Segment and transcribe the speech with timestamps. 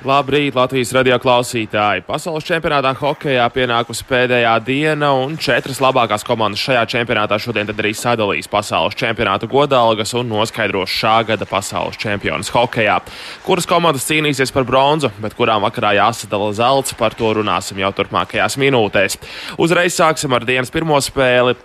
[0.00, 2.06] Labrīt, Latvijas radio klausītāji!
[2.06, 8.48] Pasaules čempionātā hokeja pienākusi pēdējā diena, un četras labākās komandas šajā čempionātā šodien arī sadalīs
[8.48, 12.96] pasaules čempionāta godalgas un noskaidros šā gada pasaules čempionus hokejā.
[13.44, 18.56] Kuras komandas cīnīsies par bronzu, bet kurām vakarā jāsadala zelts, par to runāsim jau turpmākajās
[18.56, 19.18] minūtēs.
[19.60, 21.58] Uzreiz sāksim ar dienas pirmo spēli.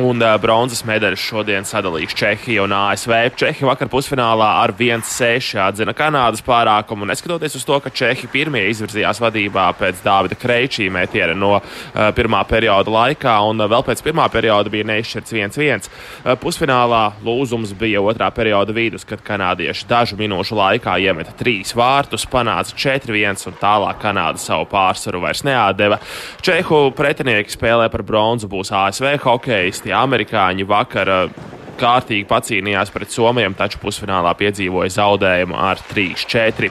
[0.00, 3.10] Un uh, bronzas medaļas šodien sadalīs Čehija un ASV.
[3.36, 7.04] Čehija vakar pusfinālā ar 1-6 atzina Kanādas pārākumu.
[7.10, 12.40] Neskatoties uz to, ka Čehi pirmie izvirzījās vadībā pēc Dāvida Kreičī metiena no uh, pirmā
[12.48, 15.90] perioda laikā, un uh, vēl pēc pirmā perioda bija neizšķirts 1-1.
[15.90, 22.24] Uh, pusfinālā lūzums bija otrā perioda vidus, kad kanādieši dažu minūšu laikā iemeta trīs vārtus,
[22.32, 26.00] panāca 4-1 un tālāk Kanāda savu pārsvaru vairs neatdeva.
[26.40, 31.10] Čehu pretinieki spēlē par bronzu būs ASV hokejs tie amerikāņi vakar
[31.82, 36.70] kārtīgi pacīnījās pret Somijam, taču pusfinālā piedzīvoja zaudējumu ar 3-4.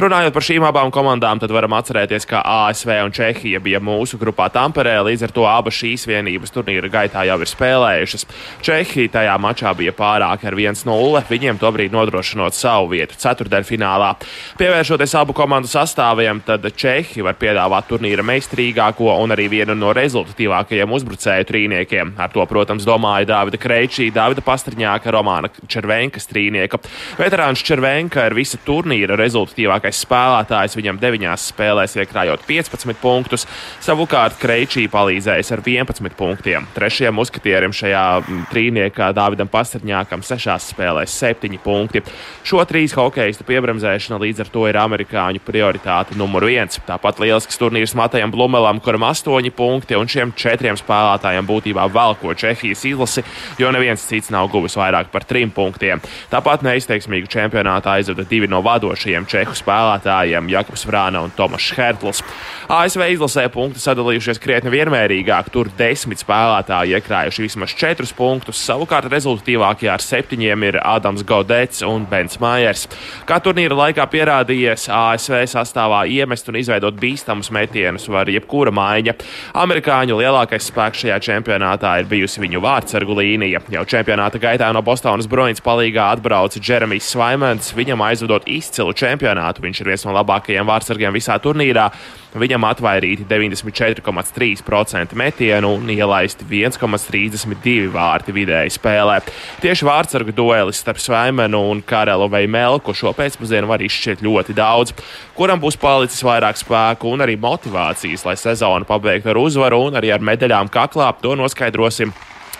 [0.00, 4.50] Runājot par šīm abām komandām, tad varam atcerēties, ka ASV un Čehija bija mūsu grupā
[4.52, 8.26] Tamperē, līdz ar to abas šīs vienības turnīra gaitā jau ir spēlējušas.
[8.66, 14.12] Čehija tajā mačā bija pārāka ar 1-0, viņiem tobrīd nodrošinot savu vietu ceturdaļfinālā.
[14.60, 20.96] Pievēršoties abu komandu sastāviem, tad Čehi var piedāvāt turnīra meistarīgāko un arī vienu no rezultatīvākajiem
[20.98, 22.14] uzbrucēju trīniekiem.
[22.20, 26.80] Ar to, protams, domāja Dāvida Kreičī, Dāvida Pastrņāka, Romāna Červenka strīnieka.
[27.20, 30.74] Veterāns Červenka ir visa turnīra rezultatīvākais spēlētājs.
[30.78, 33.46] Viņam deviņās spēlēs iekrājot 15 punktus,
[33.84, 36.66] savukārt Kreičī palīdzējis ar 11 punktiem.
[36.74, 38.04] Trešajam uzskatierim šajā
[38.50, 42.02] trīniekā Dāvidam Pastrņākam sešās spēlēs 7 punkti.
[42.46, 46.80] Šo trīs hokeistu piebremzēšana līdz ar to ir amerikāņu prioritāte numur viens.
[46.88, 52.86] Tāpat lielisks turnīrs Matajam Blumelam, kuram 8 punkti, un šiem četriem spēlētājiem būtībā velko Čehijas
[52.88, 53.24] izlasi,
[53.60, 56.00] jo neviens cits nav guvis vairāk par trim punktiem.
[56.30, 62.22] Tāpat neizteiksmīgu čempionātā aizvada divi no vadošajiem čehu spēlētājiem- Jakobs Vrāna un Tomašs Hertls.
[62.68, 65.50] ASV izlasē punkti sadalījušies krietni vienmērīgāk.
[65.50, 68.60] Tur desmit spēlētāji iekrājuši vismaz četrus punktus.
[68.62, 72.86] Savukārt rezultatīvākie ar septiņiem ir Ādams Gaudets un Bens Mājers.
[73.26, 79.16] Kā turnīra laikā pierādījies, ASV sastāvā iemest un izveidot bīstamus metienus var jebkura maiņa.
[79.54, 83.62] Amerikāņu lielākais spēks šajā čempionātā ir bijusi viņu vārdsargu līnija.
[83.74, 83.84] Jau
[84.20, 87.72] čempionāta gaitā no Bostonas Bruins palīgā atbrauca Jeremijs Svaimans.
[87.72, 91.88] Viņam aizvedot izcilu čempionātu, viņš ir viens no labākajiem vārdsargiem visā turnīrā.
[92.36, 99.20] Viņam atvairīti 94,3% metienu un ielaisti 1,32 vārti vidēji spēlē.
[99.64, 104.92] Tieši vārdsargu duelis starp Svaimanu un Karelu vai Melku šo pēcpusdienu var izšķirt ļoti daudz,
[105.34, 110.12] kuram būs palicis vairāk spēku un arī motivācijas, lai sezonu pabeigtu ar uzvaru un arī
[110.14, 111.10] ar medaļām kaklā.
[111.24, 112.12] To noskaidrosim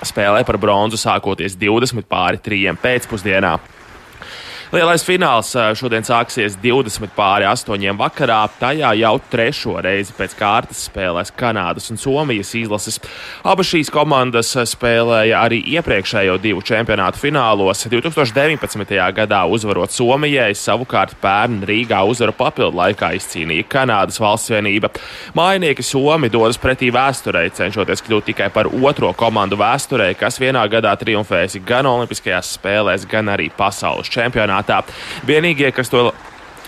[0.06, 3.56] spēlē par bronzu sākoties 20 pāri 3 pēcpusdienā.
[4.70, 8.44] Lielais fināls šodien sāksies 20 pāri 8 vakarā.
[8.54, 13.00] Tajā jau trešo reizi pēc kārtas spēlēs Kanādas un Somijas izlases.
[13.42, 17.82] Abas šīs komandas spēlēja arī iepriekšējo divu čempionātu finālos.
[17.91, 18.94] 2019.
[19.16, 24.92] gadā uzvarot Somijai, savukārt pērn Rīgā uzvaru papildu laikā izcīnīja Kanādas valsts vienība.
[25.34, 30.94] Mājinieki Somi dodas pretī vēsturei, cenšoties kļūt tikai par otro komandu vēsturē, kas vienā gadā
[31.03, 34.93] triumfējusi gan Olimpiskajās spēlēs, gan arī pasaules čempionātā čempionātā.
[35.28, 36.10] Vienīgie, kas to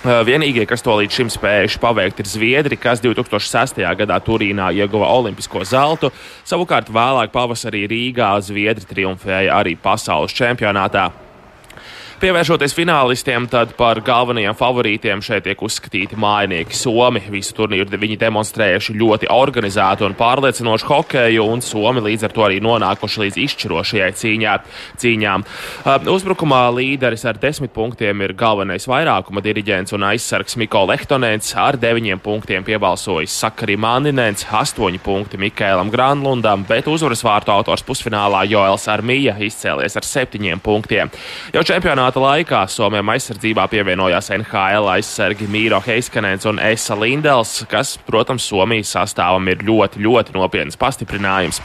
[0.03, 3.79] Vienīgie, kas to līdz šim spējuši paveikt, ir Zviedri, kas 2006.
[4.01, 6.11] gadā Turīnā ieguva olimpisko zeltu.
[6.43, 11.13] Savukārt vēlāk pavasarī Rīgā Zviedri triumfēja arī pasaules čempionātā.
[12.23, 17.19] Pievēršoties finālistiem, tad par galvenajiem favorītiem šeit tiek uzskatīti mājinieki Somi.
[17.35, 22.61] Visu turnīru viņi demonstrējuši ļoti organizētu un pārliecinošu hokeju, un Somi līdz ar to arī
[22.63, 24.53] nonākuši līdz izšķirošajai cīņā,
[25.03, 25.47] cīņām.
[26.13, 31.51] Uzbrukumā līderis ar desmit punktiem ir galvenais vairākuma diriģents un aizsargs Miko Lehtonens.
[31.59, 38.47] Ar deviņiem punktiem piebalsojis Sakari Maninens, astoņi punkti Mikēlam Granlundam, bet uzvaras vārtu autors pusfinālā
[38.47, 41.11] Joels Armija izcēlies ar septiņiem punktiem.
[41.51, 47.97] Jau čempionātā čempionāta laikā Somijam aizsardzībā pievienojās NHL aizsargi Mīro Heiskanens un Esa Lindels, kas,
[48.07, 51.61] protams, Somijas sastāvam ir ļoti, ļoti nopietns pastiprinājums.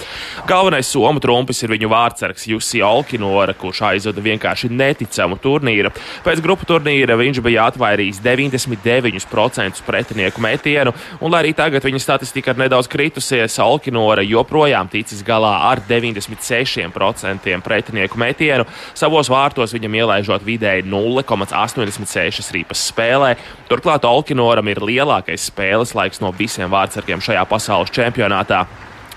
[0.47, 5.91] Galvenais Somu trumpis ir viņu vārdsargs Jussi Olkinora, kurš aizvada vienkārši neticamu turnīru.
[6.23, 12.53] Pēc grupu turnīra viņš bija atvairījis 99% pretinieku metienu, un lai arī tagad viņa statistika
[12.53, 18.67] ir nedaudz kritusies, Olkinora joprojām ticis galā ar 96% pretinieku metienu.
[18.95, 23.35] Savos vārtos viņam ielaižot vidēji 0,86 ripas spēlē.
[23.69, 28.65] Turklāt Olkinoram ir lielākais spēles laiks no visiem vārdsargiem šajā pasaules čempionātā.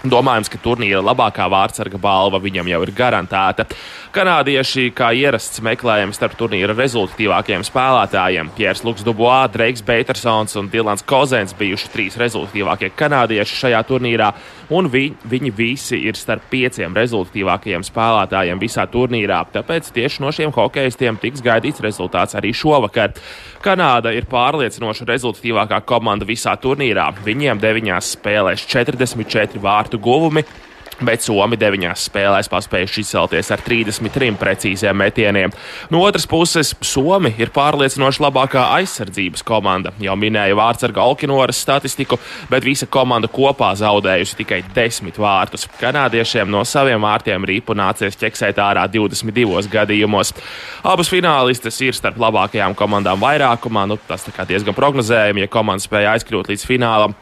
[0.00, 3.66] Domājams, ka turnīra labākā vārdsarga balva viņam jau ir garantēta.
[4.10, 8.48] Kanādieši, kā ierasts, meklējami starp turnīra rezultatīvākajiem spēlētājiem.
[8.56, 14.30] Piers Luks Dubois, Dreiks Petersons un Dilans Kozens bijuši trīs rezultatīvākie kanādieši šajā turnīrā,
[14.72, 19.42] un vi, viņi visi ir starp pieciem rezultatīvākajiem spēlētājiem visā turnīrā.
[19.52, 23.12] Tāpēc tieši no šiem hokeistiem tiks gaidīts rezultāts arī šovakar.
[23.60, 27.10] Kanāda ir pārliecinoša rezultatīvākā komanda visā turnīrā.
[27.26, 29.60] Viņiem deviņās spēlēs 44
[29.90, 30.44] vārtu guvumi
[31.00, 35.50] bet Somi deviņās spēlēs paspējuši izcelties ar 33 precīziem metieniem.
[35.88, 39.94] No otras puses, Somi ir pārliecinoši labākā aizsardzības komanda.
[39.98, 42.18] Jau minēja vārdsarga Alkinoras statistiku,
[42.50, 45.64] bet visa komanda kopā zaudējusi tikai 10 vārtus.
[45.80, 50.34] Kanādiešiem no saviem vārtiem rīpu nācies ķeksēt ārā 22 gadījumos.
[50.84, 53.88] Abas finālistes ir starp labākajām komandām vairākumā.
[53.88, 57.16] Nu, tas diezgan prognozējami, ja komanda spēja aizkļūt līdz finālam.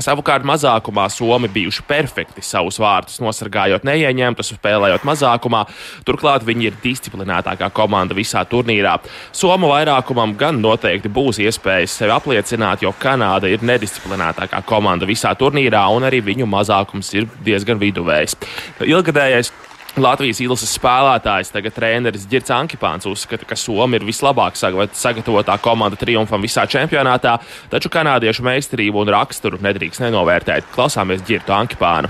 [0.00, 5.66] Savukārt mazākumā Somi bijuši perfekti savus vārtus nosargājot neieņemtus, spēlējot mazākumā.
[6.08, 8.94] Turklāt viņi ir disciplinētākā komanda visā turnīrā.
[9.36, 15.84] Somu vairākumam gan noteikti būs iespējas sevi apliecināt, jo Kanāda ir nedisciplinētākā komanda visā turnīrā,
[15.92, 18.38] un arī viņu mazākums ir diezgan viduvējs.
[18.88, 19.52] Ilgadējais
[20.00, 26.40] Latvijas izlases spēlētājs, tagad treneris Girts Ankipāns, uzskata, ka Somija ir vislabāk sagatavotā komanda triumfam
[26.40, 27.34] visā čempionātā,
[27.68, 30.70] taču kanādiešu meistarību un raksturu nedrīkst nenovērtēt.
[30.72, 32.08] Klausāmies Girtu Ankipānu.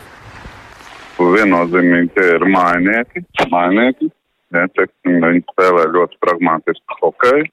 [1.19, 3.25] Viennozīmīgi tie ir mainieki.
[3.50, 4.12] mainieki.
[4.55, 7.50] Ja, viņi spēlē ļoti pragmatiski hokeju.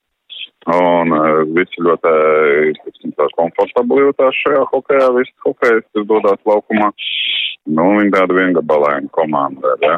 [0.69, 2.13] Un uh, visi ļoti
[2.83, 5.09] tiksim, komfortabli jūtās šajā hokeja.
[5.17, 6.91] Visi hokejisti dodas laukumā.
[7.69, 9.75] Nu, viņi tāda viengabalaina komanda.
[9.83, 9.97] Ja.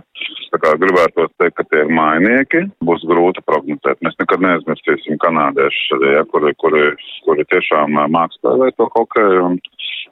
[0.52, 4.02] Tā kā gribētu teikt, ka tie ir mainieki, būs grūti prognozēt.
[4.04, 6.90] Mēs nekad neaizmirsīsim kanādiešus, ja, kuri, kuri,
[7.28, 9.46] kuri tiešām māk spēlēt to hokeju.
[9.48, 9.60] Un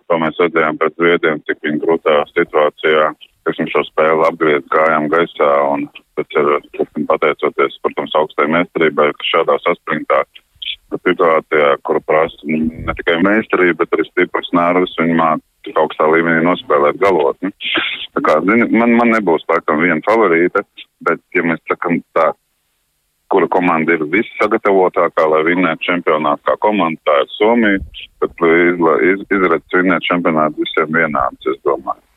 [0.07, 3.09] to mēs redzējām pēc viediem, cik viņi grūtā situācijā,
[3.49, 5.51] viņam šo spēli apgriez kājām gaisā.
[5.73, 6.53] Un pēc ir,
[7.11, 10.23] pateicoties, protams, augstai meistarībai, ka šādā saspringtā
[11.03, 16.43] situācijā, kur prasa ne tikai meistarība, bet arī stiprs nervus, viņi māk tik augstā līmenī
[16.47, 17.53] nospēlēt galotni.
[18.17, 20.65] Tā kā, zini, man, man nebūs laikam viena favorīta,
[21.05, 22.31] bet, ja mēs sakam tā,
[23.29, 27.81] kura komanda ir vissagatavotākā, lai vinnētu čempionātu kā komanda, tā ir Somija,
[28.23, 28.45] bet
[29.11, 32.08] iz, izredz vinnēt čempionātu visiem vienāds, es domāju.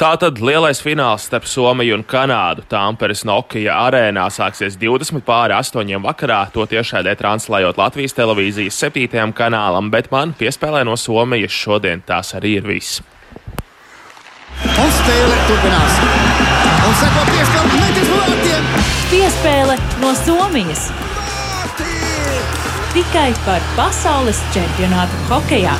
[0.00, 6.38] Tātad lielais fināls starp Somiju un Kanādu Tāmperes Nokia arēnā sāksies 20 pāri 8 vakarā.
[6.54, 9.34] To tiešraidē translējot Latvijas televīzijas 7.
[9.36, 13.02] kanālam, bet man piespēlē no Somijas šodien tās arī ir viss.
[14.64, 16.00] Un spēle turpinās.
[16.88, 18.74] Un seko piespēle metis vārtiem.
[19.12, 20.88] Piespēle no Somijas.
[22.96, 25.76] Tikai par pasaules čempionātu hokejā.